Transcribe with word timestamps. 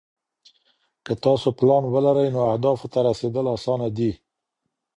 که 1.05 1.13
تاسو 1.23 1.47
پلان 1.57 1.83
ولرئ 1.93 2.27
نو 2.35 2.41
اهدافو 2.51 2.87
ته 2.93 2.99
رسیدل 3.07 3.45
اسانه 3.55 3.87
دي. 3.97 4.11